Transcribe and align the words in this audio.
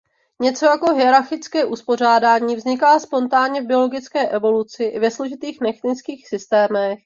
Něco 0.41 0.65
jako 0.65 0.93
„hierarchické 0.93 1.65
uspořádání“ 1.65 2.55
vzniká 2.55 2.99
spontánně 2.99 3.61
v 3.61 3.65
biologické 3.65 4.29
evoluci 4.29 4.83
i 4.83 4.99
ve 4.99 5.11
složitých 5.11 5.59
technických 5.59 6.27
systémech. 6.27 6.99